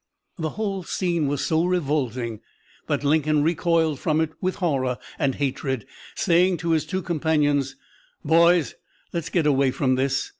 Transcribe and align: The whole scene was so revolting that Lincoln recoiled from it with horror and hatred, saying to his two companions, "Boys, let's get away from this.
The 0.39 0.49
whole 0.57 0.81
scene 0.81 1.27
was 1.27 1.45
so 1.45 1.63
revolting 1.63 2.39
that 2.87 3.03
Lincoln 3.03 3.43
recoiled 3.43 3.99
from 3.99 4.19
it 4.19 4.31
with 4.41 4.55
horror 4.55 4.97
and 5.19 5.35
hatred, 5.35 5.85
saying 6.15 6.57
to 6.57 6.71
his 6.71 6.87
two 6.87 7.03
companions, 7.03 7.75
"Boys, 8.25 8.73
let's 9.13 9.29
get 9.29 9.45
away 9.45 9.69
from 9.69 9.93
this. 9.93 10.29